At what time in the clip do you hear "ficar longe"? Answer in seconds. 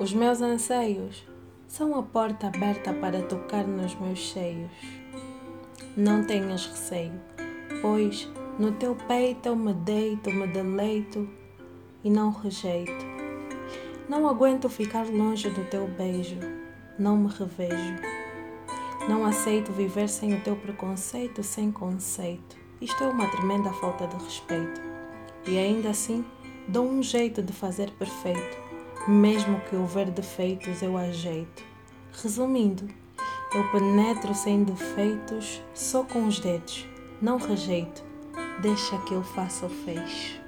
14.70-15.50